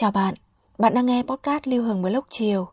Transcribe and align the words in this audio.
Chào 0.00 0.10
bạn, 0.10 0.34
bạn 0.78 0.94
đang 0.94 1.06
nghe 1.06 1.22
podcast 1.22 1.68
Lưu 1.68 1.82
Hương 1.82 2.02
Blog 2.02 2.24
chiều. 2.28 2.68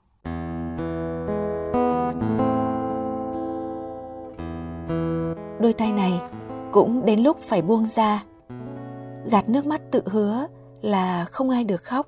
Đôi 5.61 5.73
tay 5.73 5.91
này 5.91 6.21
cũng 6.71 7.05
đến 7.05 7.19
lúc 7.19 7.37
phải 7.39 7.61
buông 7.61 7.85
ra. 7.85 8.23
Gạt 9.31 9.49
nước 9.49 9.65
mắt 9.65 9.81
tự 9.91 10.01
hứa 10.05 10.47
là 10.81 11.25
không 11.25 11.49
ai 11.49 11.63
được 11.63 11.83
khóc, 11.83 12.07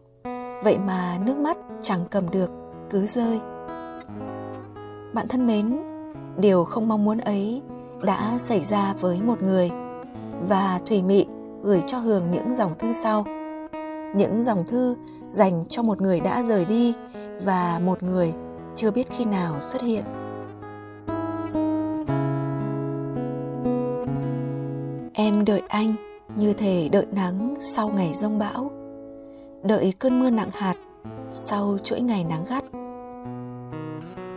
vậy 0.64 0.78
mà 0.78 1.18
nước 1.26 1.38
mắt 1.38 1.58
chẳng 1.82 2.06
cầm 2.12 2.30
được, 2.30 2.50
cứ 2.90 3.08
rơi. 3.08 3.40
Bạn 5.14 5.28
thân 5.30 5.48
mến, 5.48 5.80
điều 6.38 6.64
không 6.64 6.88
mong 6.88 7.06
muốn 7.06 7.18
ấy 7.18 7.62
đã 8.04 8.38
xảy 8.40 8.62
ra 8.62 8.94
với 9.00 9.22
một 9.22 9.42
người 9.42 9.72
và 10.48 10.80
Thủy 10.86 11.02
Mị 11.02 11.26
gửi 11.64 11.82
cho 11.88 11.98
Hường 11.98 12.32
những 12.32 12.56
dòng 12.56 12.72
thư 12.80 12.94
sau 12.94 13.26
những 14.16 14.44
dòng 14.44 14.64
thư 14.68 14.96
dành 15.28 15.66
cho 15.70 15.84
một 15.84 16.02
người 16.02 16.20
đã 16.20 16.44
rời 16.44 16.66
đi 16.66 16.94
và 17.46 17.80
một 17.86 18.04
người 18.04 18.34
chưa 18.76 18.92
biết 18.92 19.08
khi 19.18 19.26
nào 19.26 19.62
xuất 19.62 19.82
hiện. 19.82 20.04
Em 25.14 25.46
đợi 25.46 25.62
anh 25.68 25.96
như 26.36 26.54
thể 26.54 26.90
đợi 26.92 27.06
nắng 27.12 27.56
sau 27.60 27.90
ngày 27.90 28.14
rông 28.14 28.40
bão, 28.40 28.72
đợi 29.64 29.94
cơn 30.00 30.20
mưa 30.20 30.30
nặng 30.30 30.50
hạt 30.54 30.76
sau 31.32 31.78
chuỗi 31.84 32.02
ngày 32.02 32.24
nắng 32.24 32.46
gắt. 32.50 32.64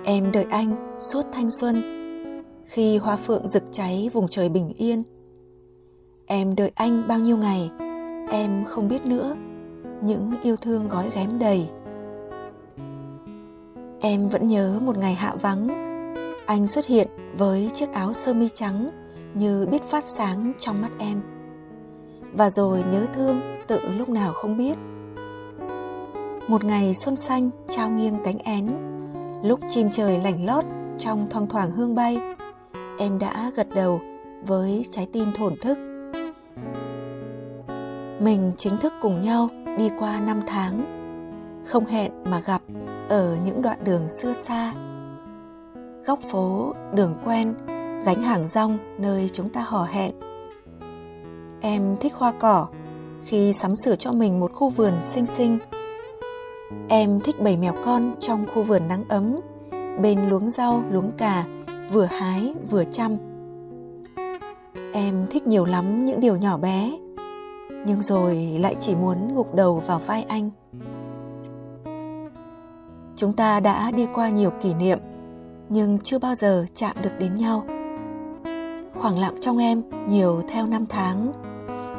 Em 0.04 0.32
đợi 0.32 0.46
anh 0.50 0.96
suốt 0.98 1.26
thanh 1.32 1.50
xuân 1.50 1.82
khi 2.64 2.98
hoa 2.98 3.16
phượng 3.16 3.48
rực 3.48 3.62
cháy 3.72 4.10
vùng 4.12 4.28
trời 4.28 4.48
bình 4.48 4.72
yên. 4.76 5.02
Em 6.26 6.54
đợi 6.54 6.70
anh 6.74 7.08
bao 7.08 7.18
nhiêu 7.18 7.36
ngày, 7.36 7.70
em 8.30 8.64
không 8.64 8.88
biết 8.88 9.06
nữa 9.06 9.36
những 10.02 10.32
yêu 10.42 10.56
thương 10.56 10.88
gói 10.88 11.10
ghém 11.14 11.38
đầy. 11.38 11.68
Em 14.00 14.28
vẫn 14.28 14.48
nhớ 14.48 14.78
một 14.82 14.98
ngày 14.98 15.14
hạ 15.14 15.34
vắng, 15.40 15.68
anh 16.46 16.66
xuất 16.66 16.86
hiện 16.86 17.08
với 17.38 17.70
chiếc 17.74 17.92
áo 17.92 18.12
sơ 18.12 18.32
mi 18.32 18.48
trắng 18.54 18.90
như 19.34 19.66
biết 19.70 19.82
phát 19.82 20.04
sáng 20.06 20.52
trong 20.58 20.82
mắt 20.82 20.90
em. 20.98 21.20
Và 22.32 22.50
rồi 22.50 22.84
nhớ 22.92 23.06
thương 23.14 23.40
tự 23.66 23.80
lúc 23.98 24.08
nào 24.08 24.32
không 24.32 24.58
biết. 24.58 24.74
Một 26.48 26.64
ngày 26.64 26.94
xuân 26.94 27.16
xanh 27.16 27.50
trao 27.68 27.90
nghiêng 27.90 28.18
cánh 28.24 28.38
én, 28.38 28.70
lúc 29.42 29.60
chim 29.68 29.90
trời 29.92 30.20
lảnh 30.20 30.46
lót 30.46 30.64
trong 30.98 31.26
thoang 31.30 31.46
thoảng 31.46 31.70
hương 31.70 31.94
bay, 31.94 32.18
em 32.98 33.18
đã 33.18 33.50
gật 33.56 33.68
đầu 33.74 34.00
với 34.46 34.84
trái 34.90 35.08
tim 35.12 35.26
thổn 35.36 35.52
thức. 35.62 35.78
Mình 38.20 38.52
chính 38.56 38.76
thức 38.76 38.92
cùng 39.00 39.24
nhau 39.24 39.48
đi 39.78 39.90
qua 39.98 40.20
năm 40.20 40.40
tháng, 40.46 40.82
không 41.66 41.84
hẹn 41.86 42.12
mà 42.24 42.40
gặp 42.46 42.62
ở 43.08 43.36
những 43.44 43.62
đoạn 43.62 43.78
đường 43.84 44.08
xưa 44.08 44.32
xa. 44.32 44.72
Góc 46.06 46.18
phố, 46.20 46.74
đường 46.94 47.14
quen, 47.24 47.54
gánh 48.06 48.22
hàng 48.22 48.46
rong 48.46 48.78
nơi 48.98 49.30
chúng 49.32 49.48
ta 49.48 49.60
hò 49.60 49.84
hẹn. 49.84 50.12
Em 51.60 51.96
thích 52.00 52.14
hoa 52.14 52.32
cỏ 52.32 52.66
khi 53.24 53.52
sắm 53.52 53.76
sửa 53.76 53.96
cho 53.96 54.12
mình 54.12 54.40
một 54.40 54.52
khu 54.54 54.68
vườn 54.70 54.92
xinh 55.02 55.26
xinh. 55.26 55.58
Em 56.88 57.20
thích 57.20 57.40
bầy 57.40 57.56
mèo 57.56 57.74
con 57.84 58.14
trong 58.20 58.46
khu 58.54 58.62
vườn 58.62 58.88
nắng 58.88 59.04
ấm, 59.08 59.36
bên 60.00 60.28
luống 60.28 60.50
rau, 60.50 60.82
luống 60.90 61.10
cà, 61.18 61.44
vừa 61.90 62.04
hái, 62.04 62.54
vừa 62.70 62.84
chăm. 62.84 63.16
Em 64.92 65.26
thích 65.30 65.46
nhiều 65.46 65.64
lắm 65.64 66.04
những 66.04 66.20
điều 66.20 66.36
nhỏ 66.36 66.58
bé 66.58 66.92
nhưng 67.86 68.02
rồi 68.02 68.36
lại 68.60 68.76
chỉ 68.80 68.94
muốn 68.94 69.34
gục 69.34 69.54
đầu 69.54 69.82
vào 69.86 69.98
vai 69.98 70.22
anh. 70.22 70.50
Chúng 73.16 73.32
ta 73.32 73.60
đã 73.60 73.90
đi 73.90 74.06
qua 74.14 74.28
nhiều 74.28 74.50
kỷ 74.60 74.74
niệm, 74.74 74.98
nhưng 75.68 75.98
chưa 75.98 76.18
bao 76.18 76.34
giờ 76.34 76.66
chạm 76.74 76.96
được 77.02 77.12
đến 77.18 77.36
nhau. 77.36 77.64
Khoảng 78.94 79.18
lặng 79.18 79.34
trong 79.40 79.58
em 79.58 79.82
nhiều 80.08 80.42
theo 80.48 80.66
năm 80.66 80.86
tháng, 80.86 81.32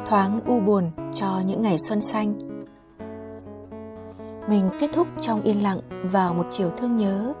thoáng 0.06 0.40
u 0.46 0.60
buồn 0.60 0.90
cho 1.14 1.40
những 1.46 1.62
ngày 1.62 1.78
xuân 1.78 2.00
xanh. 2.00 2.34
Mình 4.48 4.70
kết 4.80 4.90
thúc 4.94 5.06
trong 5.20 5.42
yên 5.42 5.62
lặng 5.62 5.78
vào 6.04 6.34
một 6.34 6.46
chiều 6.50 6.70
thương 6.76 6.96
nhớ. 6.96 7.32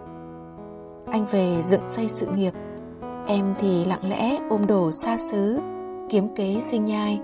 Anh 1.06 1.24
về 1.30 1.62
dựng 1.62 1.86
xây 1.86 2.08
sự 2.08 2.26
nghiệp, 2.26 2.52
em 3.26 3.54
thì 3.58 3.84
lặng 3.84 4.08
lẽ 4.08 4.38
ôm 4.50 4.66
đồ 4.66 4.90
xa 4.92 5.16
xứ, 5.18 5.60
kiếm 6.08 6.34
kế 6.34 6.60
sinh 6.60 6.84
nhai 6.84 7.20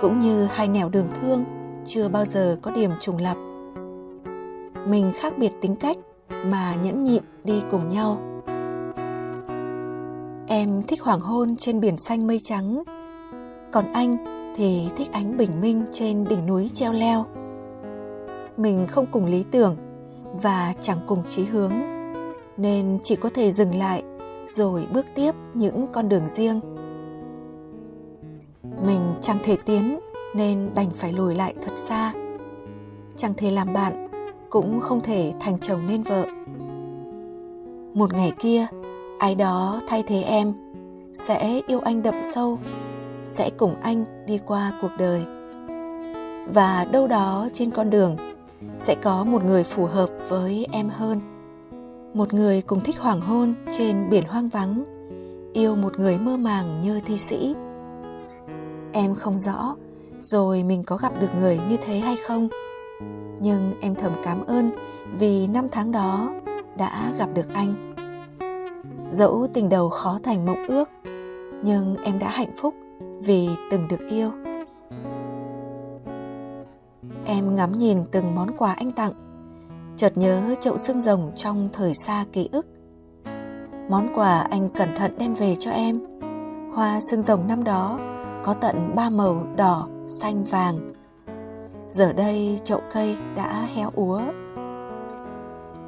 cũng 0.00 0.18
như 0.18 0.44
hai 0.44 0.68
nẻo 0.68 0.88
đường 0.88 1.08
thương, 1.20 1.44
chưa 1.86 2.08
bao 2.08 2.24
giờ 2.24 2.56
có 2.62 2.70
điểm 2.70 2.90
trùng 3.00 3.16
lập. 3.16 3.36
Mình 4.86 5.12
khác 5.20 5.38
biệt 5.38 5.52
tính 5.60 5.74
cách 5.76 5.96
mà 6.46 6.74
nhẫn 6.82 7.04
nhịn 7.04 7.22
đi 7.44 7.62
cùng 7.70 7.88
nhau. 7.88 8.18
Em 10.46 10.82
thích 10.88 11.02
hoàng 11.02 11.20
hôn 11.20 11.56
trên 11.56 11.80
biển 11.80 11.96
xanh 11.96 12.26
mây 12.26 12.40
trắng, 12.44 12.82
còn 13.72 13.92
anh 13.92 14.16
thì 14.56 14.82
thích 14.96 15.12
ánh 15.12 15.36
bình 15.36 15.60
minh 15.60 15.84
trên 15.92 16.24
đỉnh 16.24 16.46
núi 16.46 16.70
treo 16.74 16.92
leo. 16.92 17.26
Mình 18.56 18.86
không 18.86 19.06
cùng 19.06 19.26
lý 19.26 19.44
tưởng 19.50 19.76
và 20.42 20.74
chẳng 20.80 20.98
cùng 21.06 21.22
chí 21.28 21.44
hướng, 21.44 21.72
nên 22.56 22.98
chỉ 23.02 23.16
có 23.16 23.30
thể 23.34 23.52
dừng 23.52 23.74
lại 23.74 24.02
rồi 24.46 24.86
bước 24.92 25.06
tiếp 25.14 25.34
những 25.54 25.86
con 25.92 26.08
đường 26.08 26.28
riêng 26.28 26.60
mình 28.86 29.14
chẳng 29.20 29.38
thể 29.44 29.56
tiến, 29.64 29.98
nên 30.34 30.70
đành 30.74 30.90
phải 30.94 31.12
lùi 31.12 31.34
lại 31.34 31.54
thật 31.62 31.72
xa. 31.76 32.12
Chẳng 33.16 33.34
thể 33.36 33.50
làm 33.50 33.72
bạn, 33.72 34.08
cũng 34.50 34.80
không 34.80 35.00
thể 35.00 35.32
thành 35.40 35.58
chồng 35.58 35.80
nên 35.88 36.02
vợ. 36.02 36.24
Một 37.94 38.12
ngày 38.14 38.32
kia, 38.38 38.66
ai 39.18 39.34
đó 39.34 39.80
thay 39.86 40.02
thế 40.06 40.22
em, 40.22 40.52
sẽ 41.12 41.60
yêu 41.66 41.80
anh 41.80 42.02
đậm 42.02 42.14
sâu, 42.34 42.58
sẽ 43.24 43.50
cùng 43.56 43.74
anh 43.82 44.04
đi 44.26 44.38
qua 44.46 44.72
cuộc 44.82 44.90
đời. 44.98 45.22
Và 46.54 46.86
đâu 46.92 47.06
đó 47.06 47.48
trên 47.52 47.70
con 47.70 47.90
đường, 47.90 48.16
sẽ 48.76 48.94
có 49.02 49.24
một 49.24 49.44
người 49.44 49.64
phù 49.64 49.86
hợp 49.86 50.10
với 50.28 50.66
em 50.72 50.88
hơn. 50.88 51.20
Một 52.14 52.34
người 52.34 52.62
cùng 52.62 52.80
thích 52.80 52.98
hoàng 53.00 53.20
hôn 53.20 53.54
trên 53.78 54.10
biển 54.10 54.24
hoang 54.28 54.48
vắng, 54.48 54.84
yêu 55.52 55.76
một 55.76 55.98
người 55.98 56.18
mơ 56.18 56.36
màng 56.36 56.80
như 56.80 57.00
thi 57.06 57.18
sĩ 57.18 57.54
em 58.94 59.14
không 59.14 59.38
rõ, 59.38 59.76
rồi 60.20 60.62
mình 60.62 60.82
có 60.82 60.96
gặp 60.96 61.12
được 61.20 61.30
người 61.40 61.60
như 61.70 61.76
thế 61.76 61.98
hay 61.98 62.16
không. 62.26 62.48
Nhưng 63.40 63.72
em 63.80 63.94
thầm 63.94 64.12
cảm 64.24 64.46
ơn 64.46 64.70
vì 65.18 65.46
năm 65.46 65.66
tháng 65.72 65.92
đó 65.92 66.34
đã 66.76 67.12
gặp 67.18 67.28
được 67.34 67.54
anh. 67.54 67.94
Dẫu 69.10 69.48
tình 69.54 69.68
đầu 69.68 69.90
khó 69.90 70.18
thành 70.22 70.46
mộng 70.46 70.66
ước, 70.68 70.88
nhưng 71.62 71.96
em 72.04 72.18
đã 72.18 72.28
hạnh 72.28 72.52
phúc 72.56 72.74
vì 73.20 73.48
từng 73.70 73.88
được 73.88 74.00
yêu. 74.10 74.30
Em 77.26 77.56
ngắm 77.56 77.72
nhìn 77.72 78.04
từng 78.12 78.34
món 78.34 78.56
quà 78.56 78.72
anh 78.72 78.92
tặng, 78.92 79.12
chợt 79.96 80.18
nhớ 80.18 80.54
chậu 80.60 80.76
xương 80.76 81.00
rồng 81.00 81.32
trong 81.36 81.68
thời 81.72 81.94
xa 81.94 82.24
ký 82.32 82.48
ức. 82.52 82.66
Món 83.90 84.08
quà 84.14 84.40
anh 84.50 84.68
cẩn 84.68 84.88
thận 84.96 85.18
đem 85.18 85.34
về 85.34 85.56
cho 85.60 85.70
em. 85.70 85.98
Hoa 86.74 87.00
xương 87.10 87.22
rồng 87.22 87.48
năm 87.48 87.64
đó 87.64 87.98
có 88.44 88.54
tận 88.54 88.92
ba 88.94 89.10
màu 89.10 89.46
đỏ, 89.56 89.88
xanh, 90.06 90.44
vàng. 90.44 90.92
Giờ 91.88 92.12
đây 92.12 92.60
chậu 92.64 92.80
cây 92.92 93.16
đã 93.36 93.66
héo 93.74 93.90
úa. 93.94 94.22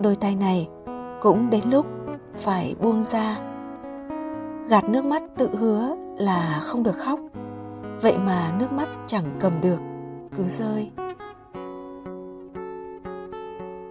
Đôi 0.00 0.17
tay 0.17 0.37
này 0.37 0.69
cũng 1.20 1.50
đến 1.50 1.62
lúc 1.70 1.87
phải 2.37 2.75
buông 2.81 3.03
ra. 3.03 3.37
Gạt 4.69 4.85
nước 4.85 5.05
mắt 5.05 5.23
tự 5.38 5.49
hứa 5.56 5.97
là 6.19 6.58
không 6.62 6.82
được 6.82 6.97
khóc. 6.99 7.20
Vậy 8.00 8.19
mà 8.26 8.53
nước 8.58 8.73
mắt 8.73 8.88
chẳng 9.06 9.25
cầm 9.41 9.53
được, 9.62 9.79
cứ 10.37 10.43
rơi. 10.49 10.91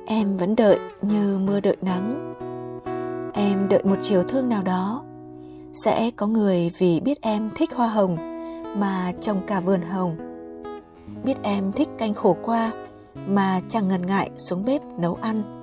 Em 0.06 0.38
vẫn 0.38 0.56
đợi 0.56 0.80
như 1.02 1.38
mưa 1.38 1.60
đợi 1.60 1.78
nắng. 1.82 2.34
em 3.34 3.70
đợi 3.70 3.84
một 3.84 3.96
chiều 4.02 4.24
thương 4.24 4.50
nào 4.50 4.64
đó 4.64 5.04
sẽ 5.74 6.12
có 6.16 6.28
người 6.28 6.72
vì 6.78 7.00
biết 7.00 7.22
em 7.22 7.50
thích 7.56 7.74
hoa 7.76 7.88
hồng 7.88 8.35
mà 8.76 9.14
trồng 9.22 9.42
cả 9.48 9.60
vườn 9.60 9.82
hồng. 9.82 10.16
Biết 11.24 11.36
em 11.44 11.72
thích 11.72 11.90
canh 11.98 12.14
khổ 12.14 12.38
qua, 12.44 12.72
mà 13.28 13.62
chẳng 13.70 13.88
ngần 13.88 14.06
ngại 14.06 14.30
xuống 14.38 14.66
bếp 14.66 14.82
nấu 15.00 15.18
ăn. 15.22 15.62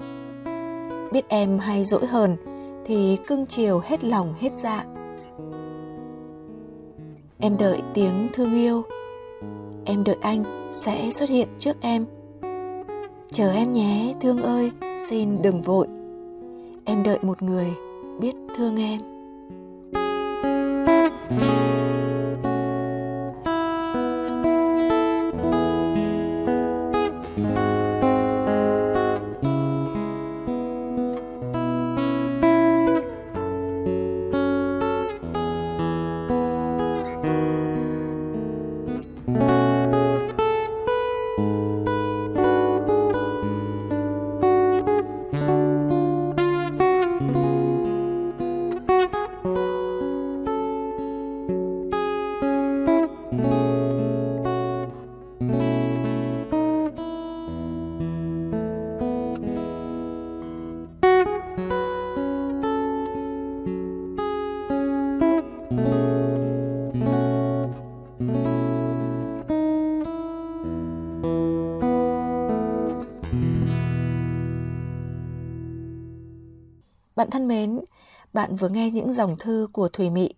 Biết 1.12 1.28
em 1.28 1.58
hay 1.58 1.84
dỗi 1.84 2.06
hờn, 2.06 2.36
thì 2.84 3.16
cưng 3.26 3.46
chiều 3.46 3.80
hết 3.84 4.04
lòng 4.04 4.34
hết 4.38 4.52
dạ. 4.52 4.84
Em 7.38 7.56
đợi 7.56 7.82
tiếng 7.94 8.28
thương 8.32 8.54
yêu. 8.54 8.82
Em 9.84 10.04
đợi 10.04 10.16
anh 10.20 10.68
sẽ 10.70 11.10
xuất 11.10 11.28
hiện 11.28 11.48
trước 11.58 11.76
em. 11.80 12.04
Chờ 13.30 13.52
em 13.52 13.72
nhé, 13.72 14.14
thương 14.20 14.42
ơi, 14.42 14.70
xin 14.96 15.42
đừng 15.42 15.62
vội. 15.62 15.86
Em 16.84 17.02
đợi 17.02 17.18
một 17.22 17.42
người 17.42 17.66
biết 18.20 18.34
thương 18.56 18.76
em. 18.76 19.11
Bạn 77.22 77.30
thân 77.30 77.48
mến, 77.48 77.80
bạn 78.32 78.56
vừa 78.56 78.68
nghe 78.68 78.90
những 78.90 79.12
dòng 79.12 79.36
thư 79.38 79.68
của 79.72 79.88
Thùy 79.88 80.10
Mị. 80.10 80.28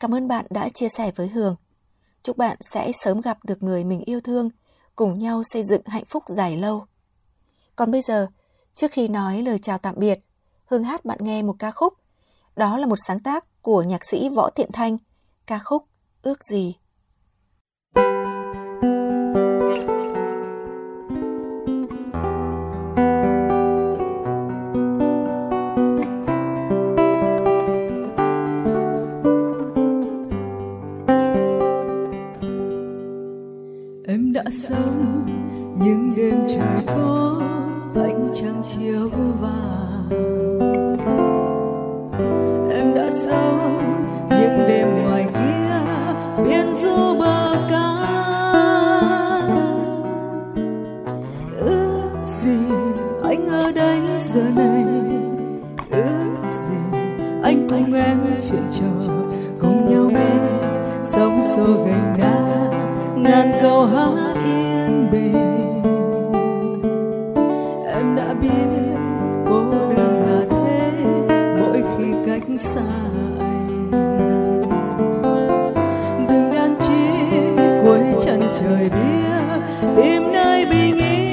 Cảm 0.00 0.14
ơn 0.14 0.28
bạn 0.28 0.46
đã 0.50 0.68
chia 0.68 0.88
sẻ 0.88 1.10
với 1.16 1.28
Hường. 1.28 1.56
Chúc 2.22 2.36
bạn 2.36 2.56
sẽ 2.60 2.92
sớm 2.92 3.20
gặp 3.20 3.38
được 3.44 3.62
người 3.62 3.84
mình 3.84 4.00
yêu 4.00 4.20
thương, 4.20 4.50
cùng 4.96 5.18
nhau 5.18 5.42
xây 5.44 5.62
dựng 5.62 5.80
hạnh 5.86 6.04
phúc 6.08 6.22
dài 6.26 6.56
lâu. 6.56 6.86
Còn 7.76 7.90
bây 7.90 8.02
giờ, 8.02 8.26
trước 8.74 8.92
khi 8.92 9.08
nói 9.08 9.42
lời 9.42 9.58
chào 9.58 9.78
tạm 9.78 9.94
biệt, 9.98 10.18
Hương 10.66 10.84
hát 10.84 11.04
bạn 11.04 11.18
nghe 11.20 11.42
một 11.42 11.56
ca 11.58 11.70
khúc. 11.70 11.94
Đó 12.56 12.78
là 12.78 12.86
một 12.86 12.98
sáng 13.06 13.20
tác 13.20 13.62
của 13.62 13.82
nhạc 13.82 14.04
sĩ 14.04 14.28
Võ 14.28 14.50
Thiện 14.50 14.72
Thanh, 14.72 14.98
ca 15.46 15.58
khúc 15.58 15.84
Ước 16.22 16.44
gì. 16.44 16.76
Trăng 38.94 39.10
chiếu 39.10 39.10
vàng. 39.40 40.08
Em 42.70 42.94
đã 42.94 43.10
sống 43.12 43.82
những 44.30 44.56
đêm 44.68 44.88
ngoài 45.02 45.26
kia 45.34 45.80
biên 46.44 46.74
du 46.74 47.18
bờ 47.18 47.56
cát 47.70 48.08
ước 51.58 52.24
gì 52.24 52.58
anh 53.24 53.46
ở 53.46 53.72
đây 53.72 54.00
giờ 54.18 54.42
này? 54.56 54.84
Ước 55.90 56.36
gì 56.68 56.98
anh 57.42 57.68
cùng 57.70 57.94
em 57.94 58.18
chuyện 58.48 58.62
trò 58.72 59.12
cùng 59.60 59.84
nhau 59.84 60.10
nghe? 60.10 60.30
Sóng 61.02 61.44
xô 61.56 61.64
gành 61.86 62.16
đá, 62.18 62.70
ngàn 63.16 63.52
câu 63.62 63.86
hát 63.86 64.34
yên 64.44 65.08
bình 65.12 65.93
biết 68.40 68.98
cô 69.48 69.64
đơn 69.70 70.12
là 70.26 70.40
thế, 70.50 70.90
mỗi 71.60 71.82
khi 71.96 72.04
cách 72.26 72.60
xa 72.60 72.80
anh. 73.38 73.90
Đừng 76.28 76.50
đan 76.54 76.74
chi, 76.80 77.02
cuối 77.84 78.00
chân 78.24 78.40
trời 78.60 78.90
bia, 78.90 79.38
tìm 79.96 80.22
nơi 80.32 80.66
bình 80.66 80.96
yên 80.96 81.24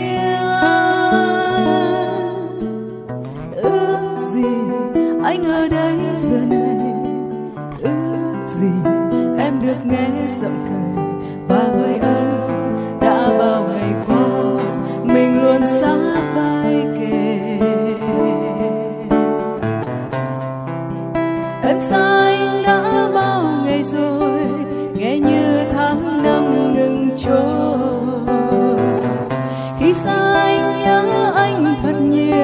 ước 3.56 4.20
gì 4.34 4.46
anh 5.24 5.44
ở 5.44 5.68
đây 5.68 5.98
giờ 6.16 6.40
này, 6.50 6.94
ước 7.82 8.46
gì 8.46 8.72
em 9.40 9.62
được 9.62 9.86
nghe 9.86 10.08
giọng 10.30 10.58
cười. 10.70 11.11
Anh 31.42 31.76
thật 31.84 32.00
nhiều. 32.02 32.41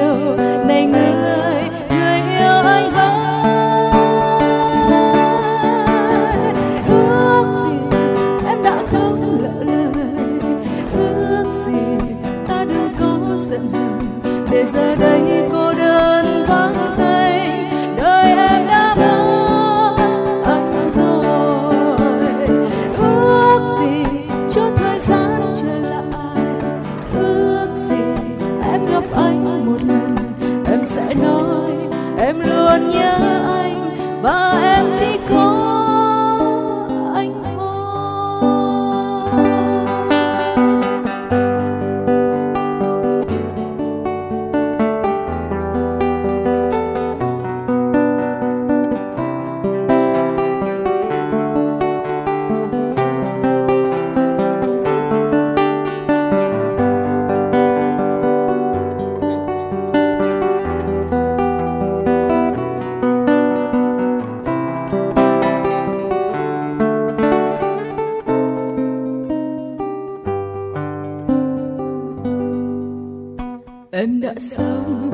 Em 73.90 74.20
đã 74.20 74.34
sống 74.40 75.10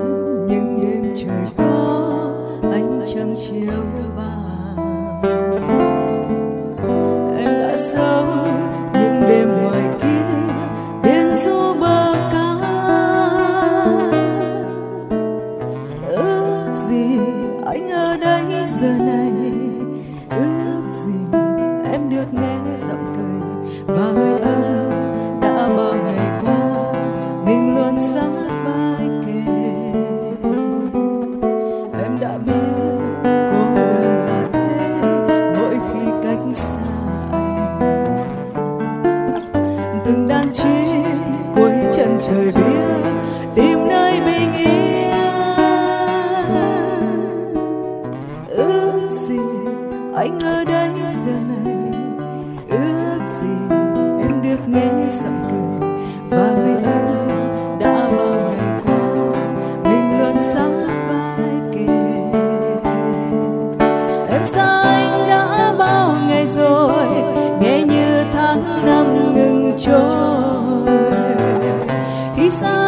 những 0.49 0.81
đêm 0.83 1.15
trời 1.17 1.47
có 1.59 2.31
ánh 2.73 3.05
trăng 3.15 3.35
chiều 3.49 3.85
vào. 4.17 4.44
Khi 72.45 72.84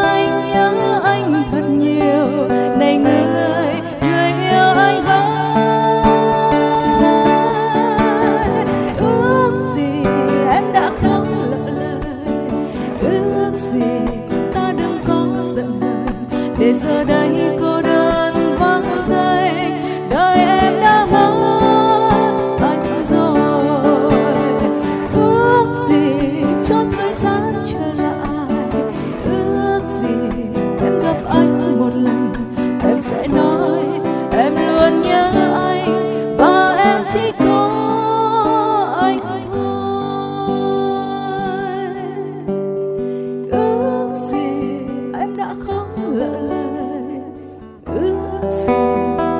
ước 48.42 48.48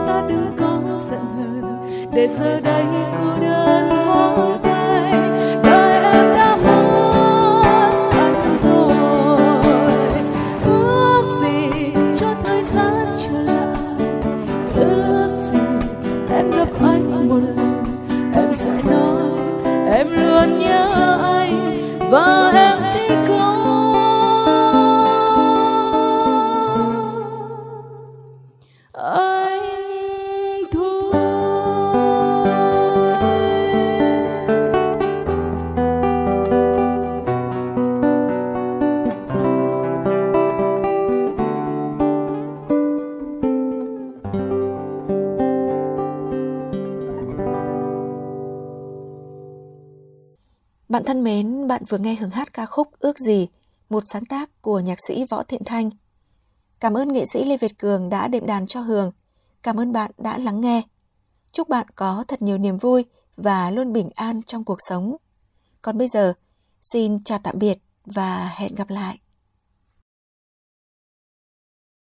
ta 0.07 0.25
đừng 0.29 0.57
có 0.59 0.81
giận 1.11 1.21
hờn 1.37 2.11
để 2.13 2.29
giờ 2.29 2.61
đây 2.61 2.85
cô 3.19 3.41
đơn 3.41 4.07
vỗ 4.07 4.66
Bạn 50.89 51.05
thân 51.05 51.25
mến, 51.25 51.69
bạn 51.69 51.85
vừa 51.89 51.99
nghe 51.99 52.15
hưởng 52.15 52.31
hát 52.31 52.53
ca 52.53 52.67
khúc 52.67 52.89
Ước 52.99 53.19
gì, 53.19 53.49
một 53.89 54.03
sáng 54.13 54.25
tác 54.25 54.63
của 54.63 54.81
nhạc 54.81 54.99
sĩ 55.07 55.25
Võ 55.25 55.43
Thiện 55.43 55.65
Thanh. 55.65 55.91
Cảm 56.81 56.95
ơn 56.95 57.13
nghệ 57.13 57.25
sĩ 57.33 57.45
Lê 57.45 57.57
Việt 57.57 57.79
Cường 57.79 58.09
đã 58.09 58.29
đệm 58.29 58.47
đàn 58.47 58.67
cho 58.67 58.81
Hường. 58.81 59.13
Cảm 59.63 59.81
ơn 59.81 59.93
bạn 59.93 60.11
đã 60.19 60.39
lắng 60.39 60.61
nghe. 60.61 60.83
Chúc 61.53 61.69
bạn 61.69 61.87
có 61.95 62.25
thật 62.29 62.43
nhiều 62.43 62.59
niềm 62.59 62.79
vui 62.79 63.05
và 63.37 63.71
luôn 63.71 63.93
bình 63.93 64.11
an 64.15 64.43
trong 64.47 64.65
cuộc 64.65 64.79
sống. 64.89 65.17
Còn 65.83 65.99
bây 65.99 66.09
giờ, 66.09 66.33
xin 66.81 67.25
chào 67.25 67.39
tạm 67.39 67.59
biệt 67.59 67.79
và 68.05 68.53
hẹn 68.57 68.75
gặp 68.75 68.91
lại. 68.91 69.19